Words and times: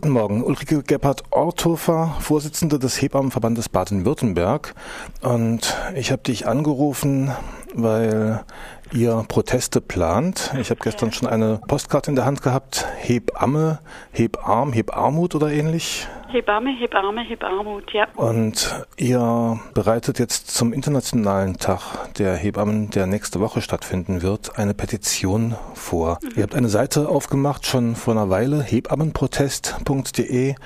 Guten 0.00 0.12
Morgen, 0.12 0.44
Ulrike 0.44 0.84
Gebhardt-Orthofer, 0.84 2.14
Vorsitzende 2.20 2.78
des 2.78 3.02
Hebammenverbandes 3.02 3.68
Baden-Württemberg. 3.68 4.76
Und 5.22 5.76
ich 5.96 6.12
habe 6.12 6.22
dich 6.22 6.46
angerufen, 6.46 7.32
weil 7.74 8.44
ihr 8.92 9.24
Proteste 9.26 9.80
plant. 9.80 10.54
Ich 10.60 10.70
habe 10.70 10.78
gestern 10.84 11.10
schon 11.10 11.28
eine 11.28 11.60
Postkarte 11.66 12.10
in 12.10 12.14
der 12.14 12.26
Hand 12.26 12.42
gehabt. 12.42 12.86
Hebamme, 12.98 13.80
Hebarm, 14.12 14.72
Hebarmut 14.72 15.34
oder 15.34 15.50
ähnlich. 15.50 16.06
Hebamme, 16.30 16.70
Hebarme, 16.70 17.22
Hebarmut, 17.22 17.92
ja. 17.92 18.06
Und 18.14 18.84
ihr 18.96 19.58
bereitet 19.74 20.18
jetzt 20.18 20.54
zum 20.54 20.72
Internationalen 20.72 21.56
Tag 21.56 22.12
der 22.18 22.34
Hebammen, 22.36 22.90
der 22.90 23.06
nächste 23.06 23.40
Woche 23.40 23.62
stattfinden 23.62 24.22
wird, 24.22 24.58
eine 24.58 24.74
Petition 24.74 25.56
vor. 25.74 26.18
Mhm. 26.22 26.30
Ihr 26.36 26.42
habt 26.42 26.54
eine 26.54 26.68
Seite 26.68 27.08
aufgemacht, 27.08 27.66
schon 27.66 27.96
vor 27.96 28.14
einer 28.14 28.28
Weile, 28.28 28.62
hebammenprotest.de. 28.62 30.48
Ja. 30.50 30.56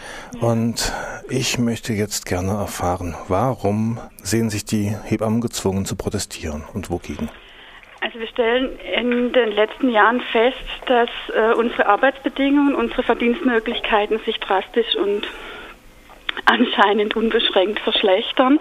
Und 0.40 0.92
ich 1.28 1.58
möchte 1.58 1.92
jetzt 1.92 2.26
gerne 2.26 2.52
erfahren, 2.52 3.14
warum 3.28 3.98
sehen 4.22 4.50
sich 4.50 4.64
die 4.64 4.94
Hebammen 5.04 5.40
gezwungen 5.40 5.84
zu 5.84 5.94
protestieren 5.96 6.64
und 6.74 6.90
wogegen? 6.90 7.30
Also 8.02 8.18
wir 8.18 8.26
stellen 8.26 8.78
in 8.80 9.32
den 9.32 9.52
letzten 9.52 9.88
Jahren 9.88 10.20
fest, 10.20 10.58
dass 10.86 11.08
äh, 11.36 11.54
unsere 11.54 11.86
Arbeitsbedingungen, 11.86 12.74
unsere 12.74 13.04
Verdienstmöglichkeiten 13.04 14.18
sich 14.18 14.40
drastisch 14.40 14.96
und 14.96 15.22
anscheinend 16.44 17.16
unbeschränkt 17.16 17.80
verschlechtern. 17.80 18.58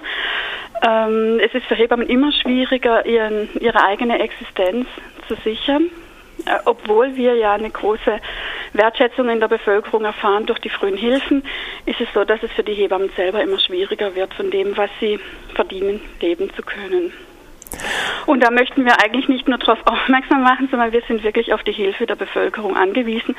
Ähm, 0.84 1.40
es 1.40 1.54
ist 1.54 1.66
für 1.66 1.76
Hebammen 1.76 2.08
immer 2.08 2.32
schwieriger, 2.32 3.06
ihren, 3.06 3.50
ihre 3.60 3.84
eigene 3.84 4.20
Existenz 4.20 4.88
zu 5.28 5.36
sichern, 5.44 5.90
äh, 6.46 6.58
obwohl 6.66 7.16
wir 7.16 7.36
ja 7.36 7.54
eine 7.54 7.70
große 7.70 8.20
Wertschätzung 8.74 9.30
in 9.30 9.40
der 9.40 9.48
Bevölkerung 9.48 10.06
erfahren 10.06 10.46
durch 10.46 10.60
die 10.60 10.70
frühen 10.70 10.98
Hilfen, 10.98 11.44
ist 11.86 12.02
es 12.02 12.08
so, 12.14 12.24
dass 12.24 12.42
es 12.42 12.52
für 12.52 12.64
die 12.64 12.74
Hebammen 12.74 13.10
selber 13.16 13.42
immer 13.42 13.60
schwieriger 13.60 14.16
wird, 14.16 14.34
von 14.34 14.50
dem, 14.50 14.76
was 14.76 14.90
sie 15.00 15.20
verdienen, 15.54 16.02
leben 16.20 16.52
zu 16.56 16.64
können. 16.64 17.14
Und 18.26 18.44
da 18.44 18.52
möchten 18.52 18.86
wir 18.86 19.02
eigentlich 19.02 19.28
nicht 19.28 19.48
nur 19.48 19.58
darauf 19.58 19.80
aufmerksam 19.86 20.44
machen, 20.44 20.68
sondern 20.70 20.92
wir 20.92 21.02
sind 21.08 21.24
wirklich 21.24 21.54
auf 21.54 21.64
die 21.64 21.72
Hilfe 21.72 22.06
der 22.06 22.16
Bevölkerung 22.16 22.76
angewiesen, 22.76 23.36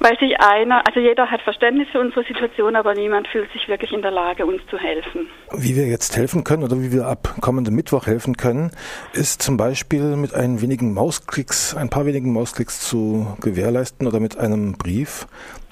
weil 0.00 0.18
sich 0.18 0.38
einer, 0.40 0.86
also 0.86 1.00
jeder 1.00 1.30
hat 1.30 1.42
Verständnis 1.42 1.88
für 1.90 2.00
unsere 2.00 2.24
Situation, 2.24 2.76
aber 2.76 2.94
niemand 2.94 3.28
fühlt 3.28 3.50
sich 3.52 3.68
wirklich 3.68 3.92
in 3.92 4.02
der 4.02 4.10
Lage, 4.10 4.46
uns 4.46 4.60
zu 4.70 4.78
helfen. 4.78 5.28
Wie 5.52 5.76
wir 5.76 5.86
jetzt 5.86 6.16
helfen 6.16 6.44
können 6.44 6.62
oder 6.62 6.76
wie 6.80 6.92
wir 6.92 7.06
ab 7.06 7.36
kommenden 7.40 7.74
Mittwoch 7.74 8.06
helfen 8.06 8.36
können, 8.36 8.70
ist 9.12 9.42
zum 9.42 9.56
Beispiel 9.56 10.16
mit 10.16 10.34
ein 10.34 10.60
wenigen 10.60 10.94
Mausklicks, 10.94 11.76
ein 11.76 11.90
paar 11.90 12.06
wenigen 12.06 12.32
Mausklicks 12.32 12.80
zu 12.80 13.36
gewährleisten 13.40 14.06
oder 14.06 14.20
mit 14.20 14.38
einem 14.38 14.74
Brief. 14.74 15.26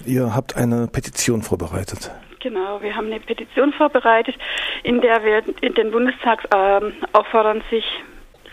Ihr 0.05 0.35
habt 0.35 0.57
eine 0.57 0.87
Petition 0.89 1.43
vorbereitet. 1.43 2.11
Genau, 2.41 2.83
wir 2.83 2.95
haben 2.95 3.07
eine 3.07 3.21
Petition 3.21 3.73
vorbereitet, 3.73 4.37
in 4.83 5.01
der 5.01 5.25
wir 5.25 5.43
in 5.63 5.75
den 5.75 5.91
Bundestag 5.91 6.45
äh, 6.55 6.81
auffordern, 7.13 7.63
sich 7.71 7.85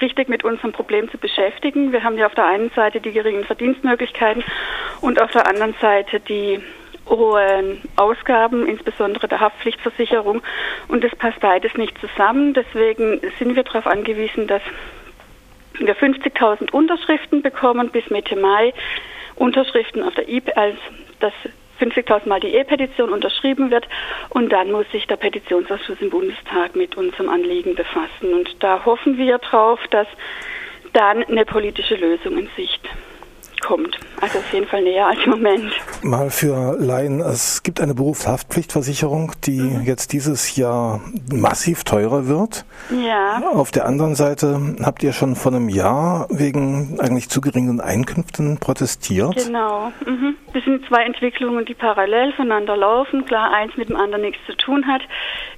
richtig 0.01 0.29
mit 0.29 0.43
unserem 0.43 0.71
Problem 0.71 1.09
zu 1.09 1.17
beschäftigen. 1.17 1.91
Wir 1.91 2.03
haben 2.03 2.17
ja 2.17 2.25
auf 2.25 2.35
der 2.35 2.47
einen 2.47 2.69
Seite 2.71 2.99
die 2.99 3.11
geringen 3.11 3.43
Verdienstmöglichkeiten 3.43 4.43
und 5.01 5.21
auf 5.21 5.31
der 5.31 5.47
anderen 5.47 5.75
Seite 5.81 6.19
die 6.19 6.61
hohen 7.07 7.81
Ausgaben, 7.95 8.65
insbesondere 8.67 9.27
der 9.27 9.39
Haftpflichtversicherung. 9.39 10.41
Und 10.87 11.03
das 11.03 11.15
passt 11.15 11.39
beides 11.39 11.75
nicht 11.75 11.97
zusammen. 11.99 12.53
Deswegen 12.53 13.21
sind 13.39 13.55
wir 13.55 13.63
darauf 13.63 13.87
angewiesen, 13.87 14.47
dass 14.47 14.61
wir 15.73 15.95
50.000 15.95 16.71
Unterschriften 16.71 17.41
bekommen 17.41 17.89
bis 17.89 18.09
Mitte 18.09 18.35
Mai. 18.35 18.73
Unterschriften 19.35 20.03
auf 20.03 20.13
der 20.13 20.29
e 20.29 20.41
als 20.55 20.77
das 21.19 21.33
50.000 21.81 22.27
Mal 22.27 22.39
die 22.39 22.53
E-Petition 22.53 23.09
unterschrieben 23.09 23.71
wird 23.71 23.87
und 24.29 24.49
dann 24.51 24.71
muss 24.71 24.89
sich 24.91 25.07
der 25.07 25.15
Petitionsausschuss 25.15 25.97
im 26.01 26.09
Bundestag 26.09 26.75
mit 26.75 26.95
unserem 26.95 27.29
Anliegen 27.29 27.75
befassen. 27.75 28.33
Und 28.33 28.55
da 28.59 28.85
hoffen 28.85 29.17
wir 29.17 29.39
drauf, 29.39 29.79
dass 29.89 30.07
dann 30.93 31.23
eine 31.23 31.45
politische 31.45 31.95
Lösung 31.95 32.37
in 32.37 32.49
Sicht 32.55 32.87
kommt. 33.61 33.97
Also 34.19 34.39
auf 34.39 34.53
jeden 34.53 34.67
Fall 34.67 34.83
näher 34.83 35.07
als 35.07 35.19
im 35.25 35.31
Moment. 35.31 35.71
Mal 36.03 36.29
für 36.29 36.77
Laien, 36.79 37.21
es 37.21 37.63
gibt 37.63 37.79
eine 37.79 37.93
Berufshaftpflichtversicherung, 37.93 39.31
die 39.45 39.61
mhm. 39.61 39.81
jetzt 39.83 40.13
dieses 40.13 40.55
Jahr 40.55 41.01
massiv 41.31 41.83
teurer 41.83 42.27
wird. 42.27 42.65
Ja. 42.89 43.41
Auf 43.53 43.71
der 43.71 43.85
anderen 43.85 44.15
Seite 44.15 44.75
habt 44.83 45.03
ihr 45.03 45.13
schon 45.13 45.35
vor 45.35 45.51
einem 45.51 45.69
Jahr 45.69 46.27
wegen 46.29 46.99
eigentlich 46.99 47.29
zu 47.29 47.41
geringen 47.41 47.79
Einkünften 47.79 48.59
protestiert. 48.59 49.35
Genau. 49.35 49.91
Mhm. 50.05 50.35
Das 50.53 50.63
sind 50.65 50.85
zwei 50.87 51.03
Entwicklungen, 51.03 51.65
die 51.65 51.73
parallel 51.73 52.33
voneinander 52.33 52.75
laufen. 52.75 53.25
Klar, 53.25 53.53
eins 53.53 53.75
mit 53.77 53.89
dem 53.89 53.95
anderen 53.95 54.23
nichts 54.23 54.39
zu 54.45 54.55
tun 54.55 54.85
hat. 54.87 55.01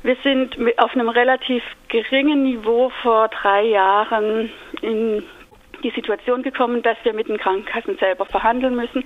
Wir 0.03 0.16
sind 0.24 0.58
auf 0.78 0.94
einem 0.94 1.09
relativ 1.09 1.64
geringen 1.88 2.44
Niveau 2.44 2.91
vor 3.02 3.30
drei 3.30 3.64
Jahren 3.64 4.52
in 4.81 5.24
die 5.83 5.91
Situation 5.91 6.44
gekommen, 6.44 6.81
dass 6.81 6.97
wir 7.03 7.13
mit 7.13 7.27
den 7.27 7.38
Krankenkassen 7.38 7.97
selber 7.97 8.25
verhandeln 8.25 8.75
müssen. 8.75 9.03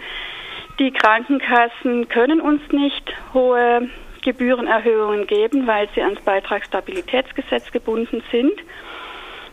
Die 0.79 0.91
Krankenkassen 0.91 2.07
können 2.07 2.39
uns 2.39 2.61
nicht 2.71 3.11
hohe 3.33 3.89
Gebührenerhöhungen 4.21 5.25
geben, 5.25 5.67
weil 5.67 5.87
sie 5.95 6.01
ans 6.01 6.21
Beitragsstabilitätsgesetz 6.21 7.71
gebunden 7.71 8.21
sind. 8.31 8.53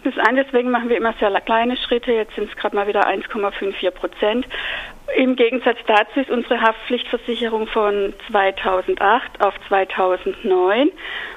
Das 0.05 0.19
eine, 0.19 0.45
deswegen 0.45 0.71
machen 0.71 0.91
wir 0.91 0.99
immer 0.99 1.15
sehr 1.19 1.31
kleine 1.41 1.79
Schritte. 1.79 2.13
Jetzt 2.13 2.35
sind 2.35 2.51
es 2.51 2.57
gerade 2.57 2.77
mal 2.77 2.87
wieder 2.87 3.09
1,54 3.09 3.91
Prozent. 3.93 4.47
Im 5.17 5.35
Gegensatz 5.35 5.79
dazu 5.87 6.21
ist 6.21 6.31
unsere 6.31 6.61
Haftpflichtversicherung 6.61 7.67
von 7.69 8.13
2008 8.31 9.41
auf 9.41 9.55
2009 9.69 10.91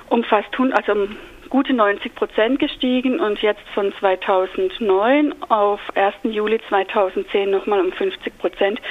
um 0.09 0.23
fast, 0.25 0.49
also 0.73 0.91
um 0.91 1.15
gute 1.49 1.73
90 1.73 2.15
Prozent 2.15 2.59
gestiegen 2.59 3.19
und 3.19 3.41
jetzt 3.41 3.67
von 3.73 3.93
2009 3.99 5.33
auf 5.49 5.79
1. 5.95 6.15
Juli 6.23 6.59
2010 6.69 7.49
nochmal 7.49 7.81
um 7.81 7.91
50 7.91 8.37
Prozent, 8.37 8.81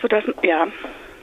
sodass, 0.00 0.24
ja, 0.42 0.68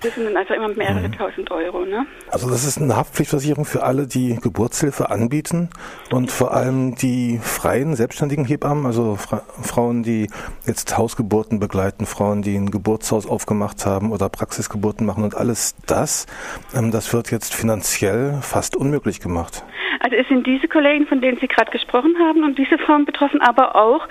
das 0.04 0.16
sind 0.16 0.26
dann 0.26 0.38
also 0.38 0.54
immer 0.54 0.68
mehrere 0.70 1.08
mhm. 1.08 1.14
tausend 1.14 1.50
Euro. 1.52 1.86
Ne? 1.86 2.06
Also 2.30 2.50
das 2.50 2.66
ist 2.66 2.80
eine 2.80 2.96
Haftpflichtversicherung 2.96 3.66
für 3.66 3.84
alle, 3.84 4.08
die 4.08 4.38
Geburtshilfe 4.42 5.10
anbieten 5.10 5.70
und 6.12 6.32
vor 6.32 6.54
allem 6.54 6.96
die 6.96 7.40
freien, 7.42 7.96
selbstständigen 7.96 8.46
Hebammen, 8.46 8.86
also 8.86 9.16
Fra 9.16 9.44
Frauen, 9.62 10.04
die 10.04 10.28
jetzt 10.66 10.98
Hausgeburten 10.98 11.60
begleiten, 11.60 12.06
Frauen, 12.06 12.42
die 12.42 12.56
ein 12.56 12.72
Geburtshaus 12.72 13.28
aufgemacht 13.28 13.86
haben 13.86 14.12
oder 14.12 14.30
Praxisgeburten 14.30 15.06
machen 15.06 15.24
und 15.24 15.36
alles 15.36 15.76
das, 15.88 16.28
ähm, 16.76 16.92
das 16.92 17.14
wird 17.14 17.32
jetzt 17.32 17.54
finanziell 17.54 18.40
fast 18.42 18.76
unmöglich 18.76 19.20
gemacht. 19.20 19.64
Also 20.04 20.18
es 20.18 20.28
sind 20.28 20.46
diese 20.46 20.68
Kollegen, 20.68 21.08
von 21.08 21.22
denen 21.22 21.38
Sie 21.40 21.48
gerade 21.48 21.72
gesprochen 21.72 22.16
haben, 22.20 22.44
und 22.44 22.58
diese 22.58 22.78
Frauen 22.78 23.06
betroffen, 23.06 23.40
aber 23.42 23.78
auch 23.78 24.06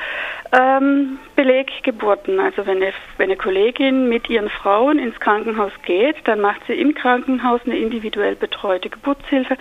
ähm, 0.53 1.19
Beleggeburten. 1.37 2.41
Also 2.41 2.67
wenn 2.67 2.79
eine, 2.79 2.93
wenn 3.19 3.27
eine 3.27 3.37
Kollegin 3.37 4.09
mit 4.09 4.31
ihren 4.31 4.49
Frauen 4.49 4.99
ins 4.99 5.21
Krankenhaus 5.21 5.73
geht, 5.83 6.17
dann 6.25 6.41
macht 6.41 6.63
sie 6.67 6.75
im 6.75 6.95
Krankenhaus 6.95 7.61
eine 7.65 7.77
individuell 7.77 8.37
betreute 8.37 8.91
Geburtshilfe. 8.91 9.57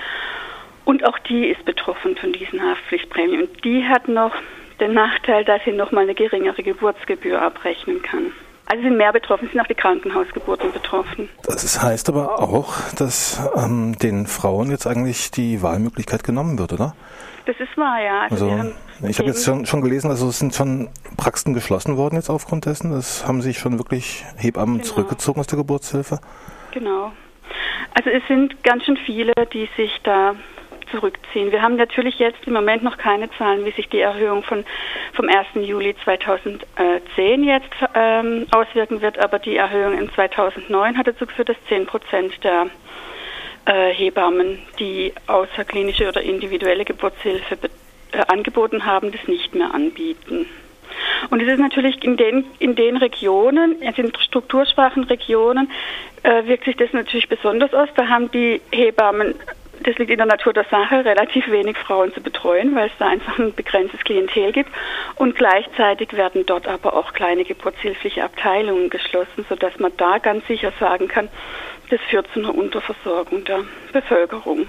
Und 0.85 1.05
auch 1.05 1.19
die 1.19 1.47
ist 1.47 1.63
betroffen 1.65 2.15
von 2.17 2.33
diesen 2.33 2.61
Haftpflichtprämien. 2.61 3.43
Und 3.43 3.63
die 3.63 3.83
hat 3.83 4.07
noch 4.07 4.33
den 4.79 4.93
Nachteil, 4.93 5.45
dass 5.45 5.61
sie 5.63 5.71
nochmal 5.71 6.03
eine 6.03 6.15
geringere 6.15 6.63
Geburtsgebühr 6.63 7.41
abrechnen 7.41 8.01
kann. 8.01 8.31
Also 8.65 8.83
sind 8.83 8.97
mehr 8.97 9.11
betroffen, 9.11 9.49
sind 9.51 9.59
auch 9.59 9.67
die 9.67 9.75
Krankenhausgeburten 9.75 10.71
betroffen. 10.71 11.29
Das 11.43 11.83
heißt 11.83 12.07
aber 12.07 12.39
auch, 12.39 12.73
dass 12.97 13.39
ähm, 13.55 13.97
den 13.99 14.27
Frauen 14.27 14.71
jetzt 14.71 14.87
eigentlich 14.87 15.29
die 15.29 15.61
Wahlmöglichkeit 15.61 16.23
genommen 16.23 16.57
wird, 16.57 16.73
oder? 16.73 16.95
Das 17.45 17.55
ist 17.59 17.75
wahr, 17.77 18.01
ja. 18.01 18.27
Also, 18.29 18.49
also 18.49 18.71
ich 19.07 19.19
habe 19.19 19.27
jetzt 19.27 19.43
schon, 19.43 19.65
schon, 19.65 19.81
gelesen, 19.81 20.09
also 20.09 20.29
es 20.29 20.39
sind 20.39 20.55
schon 20.55 20.89
Praxen 21.21 21.53
geschlossen 21.53 21.97
worden 21.97 22.15
jetzt 22.15 22.31
aufgrund 22.31 22.65
dessen. 22.65 22.91
Das 22.91 23.27
haben 23.27 23.43
sich 23.43 23.59
schon 23.59 23.77
wirklich 23.77 24.25
Hebammen 24.37 24.79
genau. 24.79 24.87
zurückgezogen 24.87 25.39
aus 25.39 25.45
der 25.45 25.57
Geburtshilfe. 25.57 26.19
Genau. 26.71 27.11
Also 27.93 28.09
es 28.09 28.23
sind 28.27 28.63
ganz 28.63 28.85
schön 28.85 28.97
viele, 28.97 29.33
die 29.53 29.69
sich 29.77 29.91
da 30.03 30.33
zurückziehen. 30.89 31.51
Wir 31.51 31.61
haben 31.61 31.75
natürlich 31.75 32.17
jetzt 32.17 32.47
im 32.47 32.53
Moment 32.53 32.81
noch 32.81 32.97
keine 32.97 33.29
Zahlen, 33.37 33.63
wie 33.65 33.71
sich 33.71 33.87
die 33.87 33.99
Erhöhung 33.99 34.41
von, 34.41 34.65
vom 35.13 35.29
1. 35.29 35.63
Juli 35.63 35.95
2010 36.03 37.43
jetzt 37.43 37.69
ähm, 37.93 38.47
auswirken 38.51 39.01
wird, 39.01 39.19
aber 39.19 39.37
die 39.37 39.57
Erhöhung 39.57 39.99
in 39.99 40.11
2009 40.11 40.97
hat 40.97 41.05
dazu 41.05 41.27
geführt, 41.27 41.49
dass 41.49 41.57
10 41.69 41.85
Prozent 41.85 42.43
der 42.43 42.65
äh, 43.65 43.93
Hebammen, 43.93 44.57
die 44.79 45.13
außerklinische 45.27 46.07
oder 46.07 46.21
individuelle 46.21 46.83
Geburtshilfe 46.83 47.59
äh, 48.11 48.17
angeboten 48.27 48.87
haben, 48.87 49.11
das 49.11 49.27
nicht 49.27 49.53
mehr 49.53 49.71
anbieten. 49.71 50.47
Und 51.29 51.41
es 51.41 51.47
ist 51.47 51.59
natürlich 51.59 52.03
in 52.03 52.17
den, 52.17 52.45
in 52.59 52.75
den 52.75 52.97
Regionen, 52.97 53.77
also 53.85 54.01
in 54.01 54.13
strukturschwachen 54.15 55.03
Regionen, 55.05 55.69
äh, 56.23 56.45
wirkt 56.45 56.65
sich 56.65 56.77
das 56.77 56.91
natürlich 56.93 57.29
besonders 57.29 57.73
aus. 57.73 57.89
Da 57.95 58.07
haben 58.07 58.31
die 58.31 58.61
Hebammen 58.71 59.35
das 59.83 59.97
liegt 59.97 60.11
in 60.11 60.17
der 60.17 60.27
Natur 60.27 60.53
der 60.53 60.65
Sache, 60.65 61.05
relativ 61.05 61.49
wenig 61.49 61.77
Frauen 61.77 62.13
zu 62.13 62.21
betreuen, 62.21 62.75
weil 62.75 62.87
es 62.87 62.93
da 62.99 63.07
einfach 63.07 63.39
ein 63.39 63.53
begrenztes 63.53 63.99
Klientel 64.01 64.51
gibt. 64.51 64.69
Und 65.15 65.35
gleichzeitig 65.35 66.13
werden 66.13 66.45
dort 66.45 66.67
aber 66.67 66.93
auch 66.95 67.13
kleine 67.13 67.43
geburtshilfliche 67.43 68.23
Abteilungen 68.23 68.89
geschlossen, 68.89 69.45
sodass 69.49 69.79
man 69.79 69.91
da 69.97 70.19
ganz 70.19 70.45
sicher 70.47 70.71
sagen 70.79 71.07
kann, 71.07 71.29
das 71.89 71.99
führt 72.09 72.27
zu 72.33 72.39
einer 72.39 72.55
Unterversorgung 72.55 73.43
der 73.45 73.59
Bevölkerung. 73.91 74.67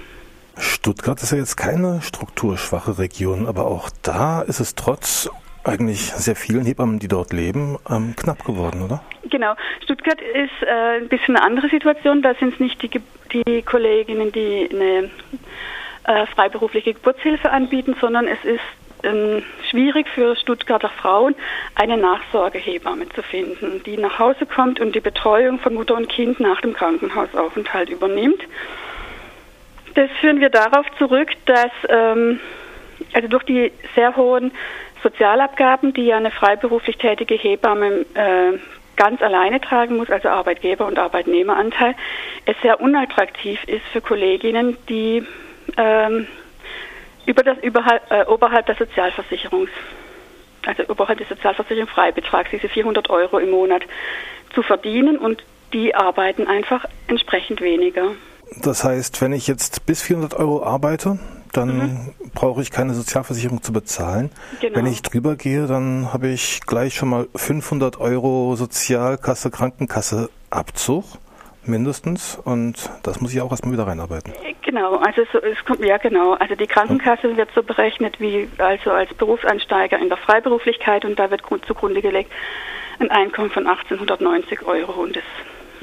Stuttgart 0.57 1.21
ist 1.21 1.31
ja 1.31 1.37
jetzt 1.37 1.57
keine 1.57 2.01
strukturschwache 2.01 2.99
Region, 2.99 3.47
aber 3.47 3.65
auch 3.65 3.89
da 4.01 4.41
ist 4.41 4.59
es 4.59 4.75
trotz 4.75 5.29
eigentlich 5.63 6.01
sehr 6.01 6.35
vielen 6.35 6.65
Hebammen, 6.65 6.99
die 6.99 7.07
dort 7.07 7.33
leben, 7.33 7.77
ähm, 7.89 8.15
knapp 8.15 8.43
geworden, 8.45 8.81
oder? 8.83 9.03
Genau. 9.29 9.55
Stuttgart 9.83 10.19
ist 10.21 10.67
äh, 10.67 10.97
ein 10.97 11.07
bisschen 11.07 11.35
eine 11.35 11.45
andere 11.45 11.69
Situation. 11.69 12.21
Da 12.21 12.33
sind 12.35 12.53
es 12.53 12.59
nicht 12.59 12.81
die, 12.81 13.01
die 13.33 13.61
Kolleginnen, 13.61 14.31
die 14.31 14.69
eine 14.71 15.09
äh, 16.05 16.25
freiberufliche 16.27 16.93
Geburtshilfe 16.93 17.49
anbieten, 17.49 17.95
sondern 17.99 18.27
es 18.27 18.43
ist 18.43 18.61
ähm, 19.03 19.43
schwierig 19.69 20.07
für 20.09 20.35
Stuttgarter 20.35 20.89
Frauen, 20.89 21.35
eine 21.75 21.97
Nachsorgehebamme 21.97 23.09
zu 23.09 23.21
finden, 23.21 23.81
die 23.85 23.97
nach 23.97 24.19
Hause 24.19 24.45
kommt 24.45 24.79
und 24.79 24.95
die 24.95 25.01
Betreuung 25.01 25.59
von 25.59 25.73
Mutter 25.73 25.95
und 25.95 26.09
Kind 26.09 26.39
nach 26.39 26.61
dem 26.61 26.73
Krankenhausaufenthalt 26.73 27.89
übernimmt. 27.89 28.41
Das 29.95 30.09
führen 30.21 30.39
wir 30.39 30.49
darauf 30.49 30.85
zurück, 30.97 31.29
dass 31.45 31.71
ähm, 31.89 32.39
also 33.13 33.27
durch 33.27 33.43
die 33.43 33.71
sehr 33.95 34.15
hohen 34.15 34.51
Sozialabgaben, 35.03 35.93
die 35.93 36.05
ja 36.05 36.17
eine 36.17 36.31
freiberuflich 36.31 36.97
tätige 36.97 37.35
Hebamme 37.35 38.05
äh, 38.13 38.57
ganz 38.95 39.21
alleine 39.21 39.59
tragen 39.59 39.97
muss, 39.97 40.09
also 40.09 40.29
Arbeitgeber- 40.29 40.85
und 40.85 40.97
Arbeitnehmeranteil, 40.97 41.95
es 42.45 42.55
sehr 42.61 42.79
unattraktiv 42.79 43.63
ist 43.65 43.85
für 43.91 44.01
Kolleginnen, 44.01 44.77
die 44.87 45.25
ähm, 45.77 46.27
über 47.25 47.43
das 47.43 47.57
überhalb, 47.59 48.09
äh, 48.11 48.25
oberhalb 48.25 48.65
der 48.65 48.75
Sozialversicherungs, 48.75 49.69
also 50.65 50.83
oberhalb 50.89 51.19
des 51.19 51.29
Sozialversicherung 51.29 51.87
Freibetrags, 51.87 52.49
diese 52.51 52.69
400 52.69 53.09
Euro 53.09 53.39
im 53.39 53.51
Monat 53.51 53.83
zu 54.53 54.61
verdienen 54.61 55.17
und 55.17 55.43
die 55.73 55.95
arbeiten 55.95 56.47
einfach 56.47 56.85
entsprechend 57.07 57.61
weniger. 57.61 58.11
Das 58.61 58.83
heißt, 58.83 59.21
wenn 59.21 59.33
ich 59.33 59.47
jetzt 59.47 59.85
bis 59.85 60.03
400 60.03 60.35
Euro 60.35 60.63
arbeite, 60.63 61.17
dann 61.53 61.77
mhm. 61.77 62.13
brauche 62.33 62.61
ich 62.61 62.71
keine 62.71 62.93
Sozialversicherung 62.93 63.61
zu 63.61 63.71
bezahlen. 63.71 64.31
Genau. 64.59 64.77
Wenn 64.77 64.85
ich 64.87 65.01
drüber 65.01 65.35
gehe, 65.35 65.67
dann 65.67 66.11
habe 66.11 66.27
ich 66.27 66.61
gleich 66.65 66.95
schon 66.95 67.09
mal 67.09 67.27
500 67.35 67.99
Euro 67.99 68.55
Sozialkasse, 68.55 69.51
Krankenkasse 69.51 70.29
Abzug 70.49 71.05
mindestens 71.65 72.37
und 72.43 72.89
das 73.03 73.21
muss 73.21 73.33
ich 73.33 73.41
auch 73.41 73.51
erstmal 73.51 73.73
wieder 73.73 73.87
reinarbeiten. 73.87 74.33
Genau, 74.63 74.95
also 74.97 75.23
so, 75.31 75.39
es 75.39 75.63
kommt 75.65 75.85
ja 75.85 75.97
genau. 75.97 76.33
Also 76.33 76.55
die 76.55 76.67
Krankenkasse 76.67 77.37
wird 77.37 77.49
so 77.55 77.63
berechnet 77.63 78.19
wie 78.19 78.49
also 78.57 78.91
als 78.91 79.13
Berufseinsteiger 79.13 79.97
in 79.99 80.09
der 80.09 80.17
Freiberuflichkeit 80.17 81.05
und 81.05 81.17
da 81.17 81.31
wird 81.31 81.43
zugrunde 81.67 82.01
gelegt 82.01 82.31
ein 82.99 83.11
Einkommen 83.11 83.49
von 83.49 83.67
1890 83.67 84.63
Euro 84.63 85.03
und 85.03 85.15
das 85.15 85.23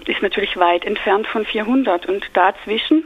ist 0.06 0.22
natürlich 0.22 0.56
weit 0.56 0.84
entfernt 0.84 1.26
von 1.26 1.44
400 1.44 2.06
und 2.06 2.30
dazwischen 2.34 3.04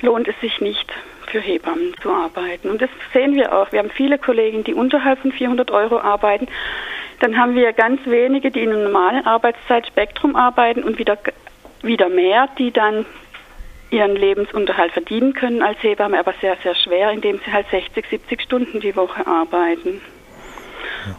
lohnt 0.00 0.28
es 0.28 0.38
sich 0.40 0.60
nicht 0.60 0.92
für 1.30 1.40
Hebammen 1.40 1.94
zu 2.02 2.10
arbeiten. 2.10 2.70
Und 2.70 2.82
das 2.82 2.90
sehen 3.12 3.34
wir 3.34 3.54
auch. 3.54 3.72
Wir 3.72 3.78
haben 3.78 3.90
viele 3.90 4.18
Kollegen, 4.18 4.64
die 4.64 4.74
unterhalb 4.74 5.20
von 5.20 5.32
400 5.32 5.70
Euro 5.70 6.00
arbeiten. 6.00 6.48
Dann 7.20 7.36
haben 7.36 7.54
wir 7.54 7.72
ganz 7.72 8.00
wenige, 8.06 8.50
die 8.50 8.60
in 8.60 8.70
einem 8.70 8.84
normalen 8.84 9.26
Arbeitszeitspektrum 9.26 10.36
arbeiten 10.36 10.82
und 10.82 10.98
wieder, 10.98 11.18
wieder 11.82 12.08
mehr, 12.08 12.48
die 12.58 12.70
dann 12.70 13.04
ihren 13.90 14.14
Lebensunterhalt 14.14 14.92
verdienen 14.92 15.34
können 15.34 15.62
als 15.62 15.82
Hebamme, 15.82 16.18
aber 16.18 16.32
sehr, 16.40 16.56
sehr 16.62 16.74
schwer, 16.74 17.10
indem 17.10 17.40
sie 17.44 17.52
halt 17.52 17.66
60, 17.70 18.06
70 18.08 18.42
Stunden 18.42 18.80
die 18.80 18.94
Woche 18.96 19.26
arbeiten. 19.26 20.00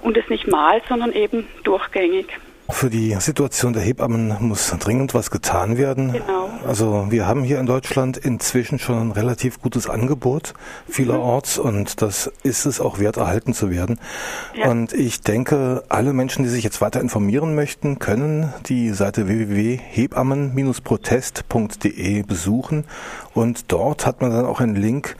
Und 0.01 0.17
es 0.17 0.29
nicht 0.29 0.47
mal, 0.47 0.81
sondern 0.87 1.11
eben 1.11 1.47
durchgängig. 1.63 2.27
Für 2.69 2.89
die 2.89 3.13
Situation 3.19 3.73
der 3.73 3.81
Hebammen 3.81 4.35
muss 4.39 4.69
dringend 4.79 5.13
was 5.13 5.29
getan 5.29 5.77
werden. 5.77 6.13
Genau. 6.13 6.40
Also 6.65 7.07
wir 7.09 7.27
haben 7.27 7.43
hier 7.43 7.59
in 7.59 7.65
Deutschland 7.65 8.15
inzwischen 8.17 8.79
schon 8.79 8.97
ein 8.97 9.11
relativ 9.11 9.61
gutes 9.61 9.89
Angebot 9.89 10.53
vielerorts 10.87 11.57
mhm. 11.57 11.65
und 11.65 12.01
das 12.01 12.31
ist 12.43 12.65
es 12.65 12.79
auch 12.79 12.99
wert, 12.99 13.17
erhalten 13.17 13.53
zu 13.53 13.69
werden. 13.71 13.99
Ja. 14.53 14.69
Und 14.69 14.93
ich 14.93 15.19
denke, 15.21 15.83
alle 15.89 16.13
Menschen, 16.13 16.43
die 16.43 16.49
sich 16.49 16.63
jetzt 16.63 16.79
weiter 16.81 17.01
informieren 17.01 17.55
möchten, 17.55 17.97
können 17.99 18.53
die 18.67 18.91
Seite 18.91 19.27
www.hebammen-protest.de 19.27 22.23
besuchen 22.23 22.85
und 23.33 23.71
dort 23.71 24.05
hat 24.05 24.21
man 24.21 24.29
dann 24.31 24.45
auch 24.45 24.59
einen 24.59 24.75
Link 24.75 25.15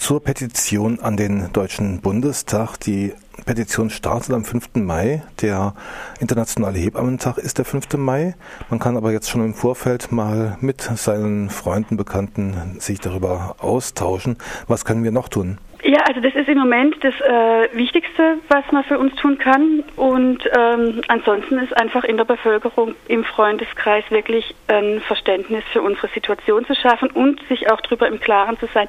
zur 0.00 0.24
Petition 0.24 0.98
an 0.98 1.18
den 1.18 1.52
Deutschen 1.52 2.00
Bundestag. 2.00 2.78
Die 2.78 3.12
Petition 3.44 3.90
startet 3.90 4.32
am 4.32 4.46
5. 4.46 4.70
Mai. 4.76 5.22
Der 5.42 5.74
Internationale 6.20 6.78
Hebammentag 6.78 7.36
ist 7.36 7.58
der 7.58 7.66
5. 7.66 7.98
Mai. 7.98 8.34
Man 8.70 8.80
kann 8.80 8.96
aber 8.96 9.12
jetzt 9.12 9.28
schon 9.28 9.44
im 9.44 9.52
Vorfeld 9.52 10.10
mal 10.10 10.56
mit 10.62 10.80
seinen 10.80 11.50
Freunden, 11.50 11.98
Bekannten 11.98 12.76
sich 12.80 12.98
darüber 12.98 13.56
austauschen. 13.58 14.38
Was 14.66 14.86
können 14.86 15.04
wir 15.04 15.12
noch 15.12 15.28
tun? 15.28 15.58
Ja, 15.90 16.02
also 16.06 16.20
das 16.20 16.36
ist 16.36 16.48
im 16.48 16.56
Moment 16.56 17.02
das 17.02 17.20
äh, 17.20 17.76
Wichtigste, 17.76 18.38
was 18.46 18.62
man 18.70 18.84
für 18.84 18.96
uns 18.96 19.12
tun 19.16 19.38
kann. 19.38 19.82
Und 19.96 20.38
ähm, 20.56 21.00
ansonsten 21.08 21.58
ist 21.58 21.76
einfach 21.76 22.04
in 22.04 22.16
der 22.16 22.22
Bevölkerung, 22.22 22.94
im 23.08 23.24
Freundeskreis 23.24 24.04
wirklich 24.08 24.54
ein 24.68 25.00
Verständnis 25.00 25.64
für 25.72 25.82
unsere 25.82 26.06
Situation 26.14 26.64
zu 26.64 26.76
schaffen 26.76 27.10
und 27.10 27.40
sich 27.48 27.72
auch 27.72 27.80
darüber 27.80 28.06
im 28.06 28.20
Klaren 28.20 28.56
zu 28.60 28.68
sein, 28.72 28.88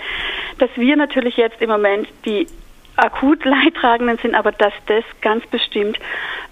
dass 0.60 0.70
wir 0.76 0.96
natürlich 0.96 1.38
jetzt 1.38 1.60
im 1.60 1.72
Moment 1.72 2.08
die 2.24 2.46
akut 2.98 3.46
Leidtragenden 3.46 4.20
sind, 4.20 4.36
aber 4.36 4.52
dass 4.52 4.74
das 4.86 5.04
ganz 5.22 5.44
bestimmt 5.48 5.98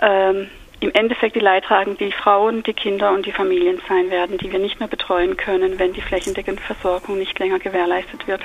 ähm, 0.02 0.50
im 0.80 0.92
Endeffekt 0.96 1.36
die 1.36 1.42
Leidtragenden 1.42 2.08
die 2.08 2.12
Frauen, 2.12 2.64
die 2.64 2.74
Kinder 2.74 3.12
und 3.12 3.28
die 3.28 3.34
Familien 3.34 3.80
sein 3.88 4.10
werden, 4.10 4.40
die 4.40 4.52
wir 4.52 4.58
nicht 4.58 4.80
mehr 4.80 4.90
betreuen 4.90 5.38
können, 5.38 5.78
wenn 5.78 5.94
die 5.94 6.02
flächendeckende 6.02 6.64
Versorgung 6.64 7.20
nicht 7.20 7.38
länger 7.38 7.60
gewährleistet 7.60 8.26
wird. 8.26 8.42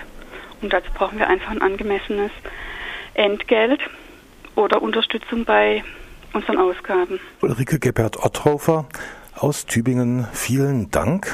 Und 0.65 0.73
dazu 0.73 0.91
brauchen 0.95 1.19
wir 1.19 1.29
einfach 1.29 1.51
ein 1.51 1.61
angemessenes 1.61 2.31
Entgelt 3.13 3.81
oder 4.55 4.81
Unterstützung 4.81 5.45
bei 5.45 5.85
unseren 6.33 6.57
Ausgaben. 6.57 7.21
Ulrike 7.43 7.79
Gebert-Otthofer 7.79 8.87
aus 9.35 9.67
Tübingen, 9.67 10.27
vielen 10.33 10.91
Dank 10.91 11.27